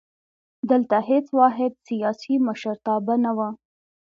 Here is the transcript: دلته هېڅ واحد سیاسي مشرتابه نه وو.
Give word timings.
دلته 0.69 0.97
هېڅ 1.09 1.25
واحد 1.39 1.71
سیاسي 1.87 2.35
مشرتابه 2.47 3.15
نه 3.25 3.31
وو. 3.37 3.49